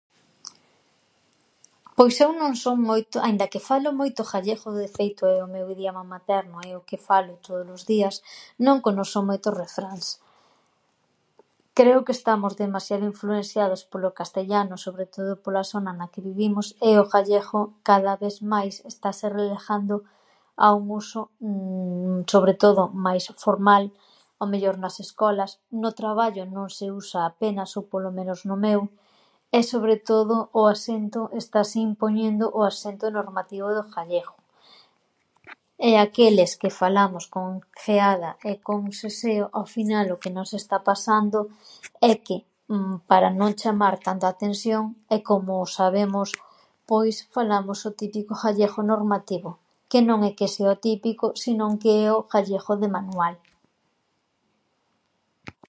[1.97, 5.65] Pois eu non son moito, aínda que falo moito ghallegho, de feito é o meu
[5.75, 8.15] idioma materno, é o que falo tódolos días,
[8.65, 10.07] non conoso moitos refráns.
[11.77, 16.89] Creo que estamos demasiado influensiados polo castellano, sobre todo pola sona na que vivimos, e
[17.01, 17.59] o ghellegho
[17.89, 19.95] cada ves máis estase relajando
[20.65, 21.19] a un uso
[22.33, 23.83] sobre todo máis formal
[24.41, 28.81] ao mellor nas escolas, no traballo non se usa apenas, ou polo menos no meu,
[29.53, 34.33] e sobre todo o asento, estase impoñendo o asento normativo do ghallego
[35.75, 37.47] e aqueles que falamos con
[37.83, 41.39] gheada e con seseo, ao final, o que nos está pasando
[42.09, 42.37] é que
[43.09, 44.83] para non chamar tanto a atensión,
[45.15, 46.27] e como o sabemos,
[46.89, 49.51] pois falamos o típico ghallegho normativo
[49.91, 53.35] que no é que sea o típico, si non que é o ghallegho de manual.